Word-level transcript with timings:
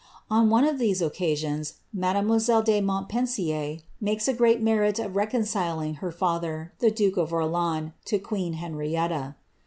On 0.31 0.49
one 0.49 0.63
of 0.63 0.79
these 0.79 0.99
occasions, 0.99 1.75
mademoiselle 1.93 2.63
de 2.63 2.81
Montpensier 2.81 3.81
makes 3.99 4.27
a 4.27 4.33
great 4.33 4.59
merit 4.59 4.97
of 4.97 5.15
reconciling 5.15 5.93
her 6.01 6.11
father, 6.11 6.73
the 6.79 6.89
duke 6.89 7.17
of 7.17 7.31
Orleans, 7.31 7.91
to 8.05 8.17
queen 8.17 8.53
Henrietta. 8.53 9.35